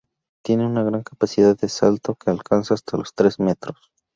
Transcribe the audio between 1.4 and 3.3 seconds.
de salto que alcanza hasta los